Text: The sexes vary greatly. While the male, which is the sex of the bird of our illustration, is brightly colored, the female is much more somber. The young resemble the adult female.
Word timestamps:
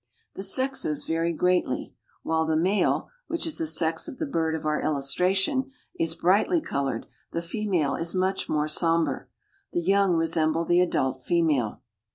The 0.33 0.41
sexes 0.41 1.03
vary 1.05 1.31
greatly. 1.31 1.93
While 2.23 2.47
the 2.47 2.57
male, 2.57 3.09
which 3.27 3.45
is 3.45 3.59
the 3.59 3.67
sex 3.67 4.07
of 4.07 4.17
the 4.17 4.25
bird 4.25 4.55
of 4.55 4.65
our 4.65 4.81
illustration, 4.81 5.69
is 5.93 6.15
brightly 6.15 6.59
colored, 6.59 7.05
the 7.33 7.41
female 7.43 7.93
is 7.93 8.15
much 8.15 8.49
more 8.49 8.67
somber. 8.67 9.29
The 9.73 9.79
young 9.81 10.15
resemble 10.15 10.65
the 10.65 10.81
adult 10.81 11.23
female. 11.23 11.81